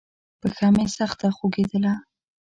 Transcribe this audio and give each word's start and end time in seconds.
پښه 0.39 0.67
مې 0.75 0.85
سخته 0.97 1.27
خوږېدله. 1.37 1.93